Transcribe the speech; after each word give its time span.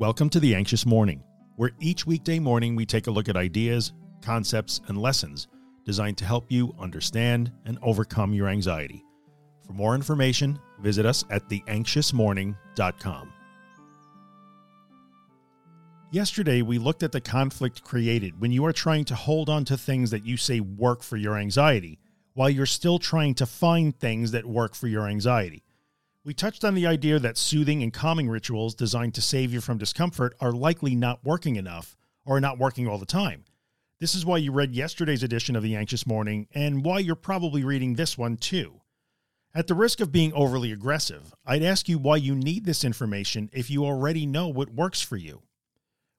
Welcome 0.00 0.28
to 0.30 0.40
The 0.40 0.56
Anxious 0.56 0.84
Morning, 0.84 1.22
where 1.54 1.70
each 1.78 2.04
weekday 2.04 2.40
morning 2.40 2.74
we 2.74 2.84
take 2.84 3.06
a 3.06 3.12
look 3.12 3.28
at 3.28 3.36
ideas, 3.36 3.92
concepts, 4.22 4.80
and 4.88 4.98
lessons 4.98 5.46
designed 5.84 6.18
to 6.18 6.24
help 6.24 6.50
you 6.50 6.74
understand 6.80 7.52
and 7.64 7.78
overcome 7.80 8.34
your 8.34 8.48
anxiety. 8.48 9.04
For 9.64 9.72
more 9.72 9.94
information, 9.94 10.58
visit 10.80 11.06
us 11.06 11.22
at 11.30 11.48
theanxiousmorning.com. 11.48 13.32
Yesterday, 16.10 16.62
we 16.62 16.78
looked 16.78 17.04
at 17.04 17.12
the 17.12 17.20
conflict 17.20 17.84
created 17.84 18.40
when 18.40 18.50
you 18.50 18.66
are 18.66 18.72
trying 18.72 19.04
to 19.04 19.14
hold 19.14 19.48
on 19.48 19.64
to 19.66 19.76
things 19.78 20.10
that 20.10 20.26
you 20.26 20.36
say 20.36 20.58
work 20.58 21.04
for 21.04 21.16
your 21.16 21.36
anxiety, 21.36 22.00
while 22.32 22.50
you're 22.50 22.66
still 22.66 22.98
trying 22.98 23.34
to 23.36 23.46
find 23.46 23.96
things 23.96 24.32
that 24.32 24.44
work 24.44 24.74
for 24.74 24.88
your 24.88 25.06
anxiety. 25.06 25.63
We 26.26 26.32
touched 26.32 26.64
on 26.64 26.72
the 26.72 26.86
idea 26.86 27.18
that 27.18 27.36
soothing 27.36 27.82
and 27.82 27.92
calming 27.92 28.30
rituals 28.30 28.74
designed 28.74 29.12
to 29.14 29.20
save 29.20 29.52
you 29.52 29.60
from 29.60 29.76
discomfort 29.76 30.34
are 30.40 30.52
likely 30.52 30.94
not 30.94 31.22
working 31.22 31.56
enough 31.56 31.98
or 32.24 32.40
not 32.40 32.58
working 32.58 32.88
all 32.88 32.96
the 32.96 33.04
time. 33.04 33.44
This 34.00 34.14
is 34.14 34.24
why 34.24 34.38
you 34.38 34.50
read 34.50 34.74
yesterday's 34.74 35.22
edition 35.22 35.54
of 35.54 35.62
The 35.62 35.76
Anxious 35.76 36.06
Morning 36.06 36.48
and 36.54 36.82
why 36.82 37.00
you're 37.00 37.14
probably 37.14 37.62
reading 37.62 37.94
this 37.94 38.16
one 38.16 38.38
too. 38.38 38.80
At 39.54 39.66
the 39.66 39.74
risk 39.74 40.00
of 40.00 40.12
being 40.12 40.32
overly 40.32 40.72
aggressive, 40.72 41.34
I'd 41.44 41.62
ask 41.62 41.90
you 41.90 41.98
why 41.98 42.16
you 42.16 42.34
need 42.34 42.64
this 42.64 42.84
information 42.84 43.50
if 43.52 43.70
you 43.70 43.84
already 43.84 44.24
know 44.24 44.48
what 44.48 44.72
works 44.72 45.02
for 45.02 45.18
you. 45.18 45.42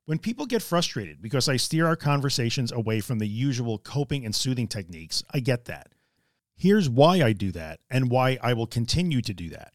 When 0.06 0.20
people 0.20 0.46
get 0.46 0.62
frustrated 0.62 1.20
because 1.20 1.50
I 1.50 1.58
steer 1.58 1.88
our 1.88 1.96
conversations 1.96 2.72
away 2.72 3.02
from 3.02 3.18
the 3.18 3.28
usual 3.28 3.80
coping 3.80 4.24
and 4.24 4.36
soothing 4.36 4.68
techniques, 4.68 5.24
I 5.34 5.40
get 5.40 5.66
that. 5.66 5.88
Here's 6.56 6.88
why 6.88 7.24
I 7.24 7.34
do 7.34 7.52
that 7.54 7.80
and 7.90 8.12
why 8.12 8.38
I 8.44 8.54
will 8.54 8.68
continue 8.68 9.24
to 9.24 9.34
do 9.34 9.50
that. 9.50 9.75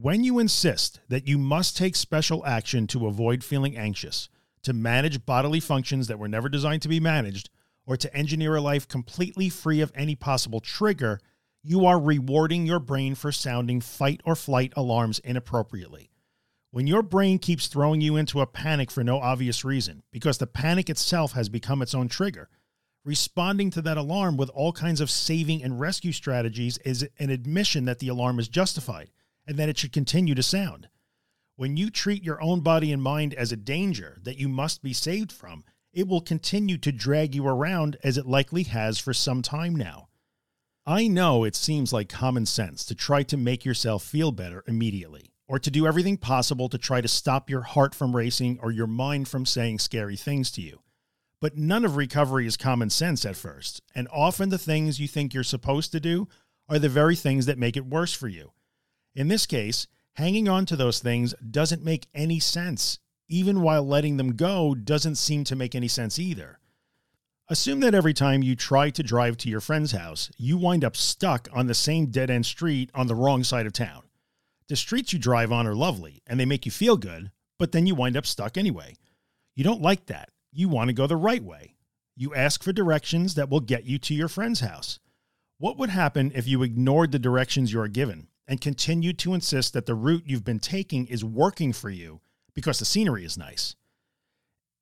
When 0.00 0.24
you 0.24 0.40
insist 0.40 0.98
that 1.08 1.28
you 1.28 1.38
must 1.38 1.76
take 1.76 1.94
special 1.94 2.44
action 2.44 2.88
to 2.88 3.06
avoid 3.06 3.44
feeling 3.44 3.76
anxious, 3.76 4.28
to 4.64 4.72
manage 4.72 5.24
bodily 5.24 5.60
functions 5.60 6.08
that 6.08 6.18
were 6.18 6.26
never 6.26 6.48
designed 6.48 6.82
to 6.82 6.88
be 6.88 6.98
managed, 6.98 7.48
or 7.86 7.96
to 7.98 8.12
engineer 8.12 8.56
a 8.56 8.60
life 8.60 8.88
completely 8.88 9.48
free 9.48 9.80
of 9.80 9.92
any 9.94 10.16
possible 10.16 10.58
trigger, 10.58 11.20
you 11.62 11.86
are 11.86 12.00
rewarding 12.00 12.66
your 12.66 12.80
brain 12.80 13.14
for 13.14 13.30
sounding 13.30 13.80
fight 13.80 14.20
or 14.24 14.34
flight 14.34 14.72
alarms 14.74 15.20
inappropriately. 15.20 16.10
When 16.72 16.88
your 16.88 17.02
brain 17.02 17.38
keeps 17.38 17.68
throwing 17.68 18.00
you 18.00 18.16
into 18.16 18.40
a 18.40 18.48
panic 18.48 18.90
for 18.90 19.04
no 19.04 19.20
obvious 19.20 19.64
reason, 19.64 20.02
because 20.10 20.38
the 20.38 20.48
panic 20.48 20.90
itself 20.90 21.34
has 21.34 21.48
become 21.48 21.80
its 21.80 21.94
own 21.94 22.08
trigger, 22.08 22.48
responding 23.04 23.70
to 23.70 23.82
that 23.82 23.96
alarm 23.96 24.38
with 24.38 24.50
all 24.50 24.72
kinds 24.72 25.00
of 25.00 25.08
saving 25.08 25.62
and 25.62 25.78
rescue 25.78 26.10
strategies 26.10 26.78
is 26.78 27.08
an 27.20 27.30
admission 27.30 27.84
that 27.84 28.00
the 28.00 28.08
alarm 28.08 28.40
is 28.40 28.48
justified 28.48 29.12
and 29.46 29.56
that 29.56 29.68
it 29.68 29.78
should 29.78 29.92
continue 29.92 30.34
to 30.34 30.42
sound. 30.42 30.88
When 31.56 31.76
you 31.76 31.90
treat 31.90 32.24
your 32.24 32.42
own 32.42 32.60
body 32.60 32.92
and 32.92 33.02
mind 33.02 33.32
as 33.34 33.52
a 33.52 33.56
danger 33.56 34.18
that 34.22 34.38
you 34.38 34.48
must 34.48 34.82
be 34.82 34.92
saved 34.92 35.30
from, 35.30 35.64
it 35.92 36.08
will 36.08 36.20
continue 36.20 36.76
to 36.78 36.90
drag 36.90 37.34
you 37.34 37.46
around 37.46 37.96
as 38.02 38.18
it 38.18 38.26
likely 38.26 38.64
has 38.64 38.98
for 38.98 39.14
some 39.14 39.42
time 39.42 39.76
now. 39.76 40.08
I 40.86 41.06
know 41.06 41.44
it 41.44 41.54
seems 41.54 41.92
like 41.92 42.08
common 42.08 42.44
sense 42.44 42.84
to 42.86 42.94
try 42.94 43.22
to 43.24 43.36
make 43.36 43.64
yourself 43.64 44.02
feel 44.02 44.32
better 44.32 44.64
immediately, 44.66 45.30
or 45.46 45.58
to 45.58 45.70
do 45.70 45.86
everything 45.86 46.16
possible 46.16 46.68
to 46.68 46.76
try 46.76 47.00
to 47.00 47.08
stop 47.08 47.48
your 47.48 47.62
heart 47.62 47.94
from 47.94 48.16
racing 48.16 48.58
or 48.60 48.72
your 48.72 48.86
mind 48.86 49.28
from 49.28 49.46
saying 49.46 49.78
scary 49.78 50.16
things 50.16 50.50
to 50.50 50.60
you. 50.60 50.80
But 51.40 51.56
none 51.56 51.84
of 51.84 51.96
recovery 51.96 52.46
is 52.46 52.56
common 52.56 52.90
sense 52.90 53.24
at 53.24 53.36
first, 53.36 53.80
and 53.94 54.08
often 54.12 54.48
the 54.48 54.58
things 54.58 54.98
you 54.98 55.06
think 55.06 55.32
you're 55.32 55.44
supposed 55.44 55.92
to 55.92 56.00
do 56.00 56.28
are 56.68 56.78
the 56.78 56.88
very 56.88 57.16
things 57.16 57.46
that 57.46 57.58
make 57.58 57.76
it 57.76 57.86
worse 57.86 58.12
for 58.12 58.28
you. 58.28 58.52
In 59.14 59.28
this 59.28 59.46
case, 59.46 59.86
hanging 60.14 60.48
on 60.48 60.66
to 60.66 60.76
those 60.76 60.98
things 60.98 61.34
doesn't 61.50 61.84
make 61.84 62.08
any 62.14 62.40
sense, 62.40 62.98
even 63.28 63.62
while 63.62 63.86
letting 63.86 64.16
them 64.16 64.34
go 64.34 64.74
doesn't 64.74 65.16
seem 65.16 65.44
to 65.44 65.56
make 65.56 65.74
any 65.74 65.88
sense 65.88 66.18
either. 66.18 66.58
Assume 67.48 67.80
that 67.80 67.94
every 67.94 68.14
time 68.14 68.42
you 68.42 68.56
try 68.56 68.90
to 68.90 69.02
drive 69.02 69.36
to 69.38 69.50
your 69.50 69.60
friend's 69.60 69.92
house, 69.92 70.30
you 70.36 70.56
wind 70.56 70.84
up 70.84 70.96
stuck 70.96 71.48
on 71.52 71.66
the 71.66 71.74
same 71.74 72.06
dead 72.06 72.30
end 72.30 72.46
street 72.46 72.90
on 72.94 73.06
the 73.06 73.14
wrong 73.14 73.44
side 73.44 73.66
of 73.66 73.72
town. 73.72 74.02
The 74.68 74.76
streets 74.76 75.12
you 75.12 75.18
drive 75.18 75.52
on 75.52 75.66
are 75.66 75.74
lovely 75.74 76.22
and 76.26 76.40
they 76.40 76.46
make 76.46 76.64
you 76.64 76.72
feel 76.72 76.96
good, 76.96 77.30
but 77.58 77.72
then 77.72 77.86
you 77.86 77.94
wind 77.94 78.16
up 78.16 78.26
stuck 78.26 78.56
anyway. 78.56 78.96
You 79.54 79.62
don't 79.62 79.82
like 79.82 80.06
that. 80.06 80.30
You 80.52 80.68
want 80.68 80.88
to 80.88 80.94
go 80.94 81.06
the 81.06 81.16
right 81.16 81.42
way. 81.42 81.74
You 82.16 82.34
ask 82.34 82.62
for 82.62 82.72
directions 82.72 83.34
that 83.34 83.50
will 83.50 83.60
get 83.60 83.84
you 83.84 83.98
to 83.98 84.14
your 84.14 84.28
friend's 84.28 84.60
house. 84.60 84.98
What 85.58 85.76
would 85.78 85.90
happen 85.90 86.32
if 86.34 86.48
you 86.48 86.62
ignored 86.62 87.12
the 87.12 87.18
directions 87.18 87.72
you 87.72 87.80
are 87.80 87.88
given 87.88 88.28
and 88.46 88.60
continue 88.60 89.12
to 89.14 89.34
insist 89.34 89.72
that 89.72 89.86
the 89.86 89.94
route 89.94 90.24
you've 90.26 90.44
been 90.44 90.58
taking 90.58 91.06
is 91.06 91.24
working 91.24 91.72
for 91.72 91.90
you 91.90 92.20
because 92.54 92.78
the 92.78 92.84
scenery 92.84 93.24
is 93.24 93.38
nice. 93.38 93.74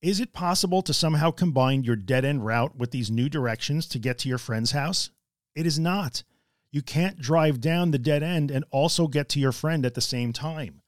Is 0.01 0.19
it 0.19 0.33
possible 0.33 0.83
to 0.83 0.93
somehow 0.93 1.31
combine 1.31 1.85
your 1.85 1.95
dead 1.95 2.25
end 2.25 2.45
route 2.45 2.77
with 2.77 2.91
these 2.91 3.11
new 3.11 3.29
directions 3.29 3.87
to 3.87 4.01
get 4.01 4.19
to 4.19 4.29
your 4.29 4.39
friend's 4.39 4.73
house? 4.73 5.11
It 5.55 5.65
is 5.65 5.79
not. 5.79 6.25
You 6.73 6.83
can't 6.83 7.21
drive 7.21 7.61
down 7.61 7.91
the 7.91 7.99
dead 7.99 8.23
end 8.23 8.51
and 8.51 8.65
also 8.71 9.07
get 9.07 9.29
to 9.31 9.41
your 9.41 9.53
friend 9.53 9.87
at 9.87 9.95
the 9.95 10.01
same 10.01 10.33
time. 10.33 10.83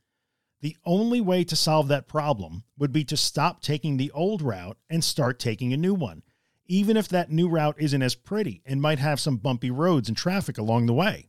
The 0.62 0.76
only 0.84 1.20
way 1.20 1.44
to 1.44 1.54
solve 1.54 1.88
that 1.88 2.08
problem 2.08 2.64
would 2.78 2.90
be 2.90 3.04
to 3.04 3.16
stop 3.16 3.60
taking 3.60 3.98
the 3.98 4.10
old 4.12 4.40
route 4.40 4.78
and 4.88 5.04
start 5.04 5.38
taking 5.38 5.72
a 5.72 5.76
new 5.76 5.94
one, 5.94 6.22
even 6.66 6.96
if 6.96 7.06
that 7.08 7.30
new 7.30 7.48
route 7.48 7.76
isn't 7.78 8.02
as 8.02 8.14
pretty 8.14 8.62
and 8.64 8.80
might 8.80 8.98
have 8.98 9.20
some 9.20 9.36
bumpy 9.36 9.70
roads 9.70 10.08
and 10.08 10.16
traffic 10.16 10.56
along 10.56 10.86
the 10.86 10.94
way. 10.94 11.28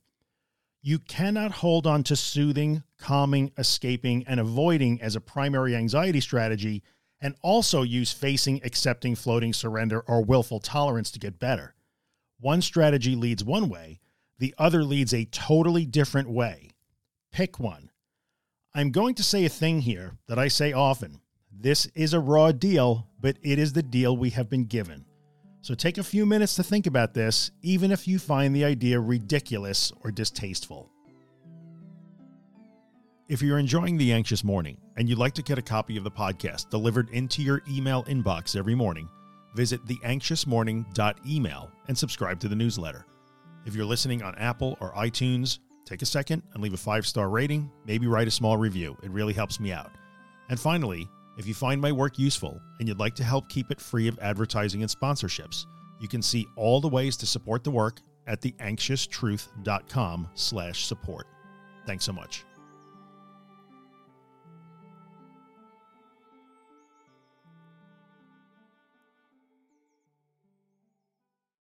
You 0.88 1.00
cannot 1.00 1.51
hold 1.51 1.88
on 1.88 2.03
to 2.03 2.16
soothing, 2.16 2.84
calming, 3.00 3.51
escaping, 3.57 4.23
and 4.28 4.40
avoiding 4.40 5.01
as 5.01 5.16
a 5.16 5.19
primary 5.19 5.75
anxiety 5.75 6.22
strategy 6.22 6.84
and 7.19 7.34
also 7.41 7.81
use 7.81 8.13
facing, 8.13 8.62
accepting, 8.63 9.16
floating, 9.16 9.51
surrender, 9.51 10.01
or 10.01 10.23
willful 10.23 10.59
tolerance 10.59 11.09
to 11.09 11.19
get 11.19 11.40
better. 11.40 11.73
One 12.40 12.62
strategy 12.62 13.16
leads 13.16 13.44
one 13.44 13.68
way, 13.68 14.00
the 14.38 14.53
other 14.59 14.84
leads 14.84 15.12
a 15.12 15.25
totally 15.25 15.88
different 15.88 16.29
way. 16.29 16.69
Pick 17.31 17.59
one. 17.59 17.90
I'm 18.75 18.91
going 18.91 19.16
to 19.16 19.23
say 19.23 19.44
a 19.44 19.50
thing 19.50 19.81
here 19.81 20.19
that 20.28 20.38
I 20.38 20.50
say 20.50 20.72
often. 20.72 21.19
This 21.52 21.88
is 21.96 22.13
a 22.13 22.19
raw 22.19 22.52
deal, 22.52 23.07
but 23.19 23.38
it 23.41 23.57
is 23.57 23.73
the 23.73 23.81
deal 23.81 24.16
we 24.16 24.29
have 24.29 24.52
been 24.52 24.66
given. 24.66 25.06
So 25.66 25.74
take 25.74 25.98
a 25.98 26.03
few 26.03 26.28
minutes 26.28 26.53
to 26.58 26.64
think 26.64 26.86
about 26.86 27.16
this, 27.16 27.50
even 27.64 27.92
if 27.92 28.08
you 28.08 28.20
find 28.20 28.56
the 28.56 28.64
idea 28.64 29.00
ridiculous 29.00 29.92
or 30.03 30.12
distasteful. 30.12 30.92
If 33.28 33.42
you're 33.42 33.58
enjoying 33.58 33.98
The 33.98 34.14
Anxious 34.14 34.44
Morning 34.44 34.78
and 34.96 35.09
you'd 35.09 35.18
like 35.18 35.34
to 35.34 35.42
get 35.42 35.58
a 35.58 35.64
copy 35.64 35.98
of 35.98 36.03
the 36.03 36.12
podcast 36.12 36.70
delivered 36.70 37.09
into 37.09 37.42
your 37.42 37.64
email 37.68 38.03
inbox 38.03 38.56
every 38.56 38.76
morning, 38.76 39.09
visit 39.56 39.84
theanxiousmorning.email 39.88 41.72
and 41.88 41.97
subscribe 41.97 42.40
to 42.42 42.47
the 42.47 42.56
newsletter. 42.56 43.08
If 43.66 43.74
you're 43.74 43.86
listening 43.86 44.22
on 44.22 44.36
Apple 44.36 44.78
or 44.80 44.94
iTunes, 44.94 45.58
take 45.84 46.03
a 46.03 46.06
second 46.06 46.44
and 46.53 46.62
leave 46.62 46.76
a 46.76 46.78
five 46.78 47.08
star 47.08 47.28
rating, 47.28 47.72
maybe 47.88 48.06
write 48.06 48.28
a 48.28 48.32
small 48.32 48.56
review. 48.56 48.96
It 49.02 49.09
really 49.09 49.34
helps 49.34 49.59
me 49.59 49.72
out. 49.72 49.92
And 50.47 50.59
finally, 50.59 51.09
if 51.38 51.47
you 51.47 51.53
find 51.53 51.81
my 51.81 51.91
work 51.91 52.18
useful 52.18 52.62
and 52.79 52.88
you'd 52.88 53.00
like 53.00 53.16
to 53.16 53.23
help 53.23 53.50
keep 53.50 53.72
it 53.72 53.81
free 53.81 54.07
of 54.07 54.18
advertising 54.19 54.81
and 54.81 54.90
sponsorships, 54.90 55.66
you 56.00 56.07
can 56.07 56.22
see 56.22 56.47
all 56.56 56.81
the 56.81 56.88
ways 56.88 57.18
to 57.18 57.25
support 57.25 57.63
the 57.63 57.72
work 57.72 58.00
at 58.28 58.41
theanxioustruth.com 58.41 60.29
slash 60.34 60.85
support. 60.85 61.28
Thanks 61.85 62.06
so 62.06 62.13
much. 62.13 62.44